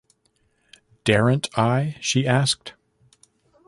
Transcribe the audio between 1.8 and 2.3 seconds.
she